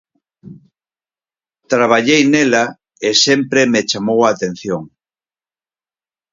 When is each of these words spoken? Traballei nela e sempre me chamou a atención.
Traballei 1.71 2.23
nela 2.33 2.63
e 3.07 3.09
sempre 3.25 3.61
me 3.71 3.81
chamou 3.89 4.19
a 4.23 4.31
atención. 4.33 4.83